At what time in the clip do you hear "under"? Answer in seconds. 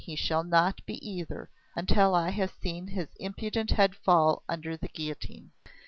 4.49-4.75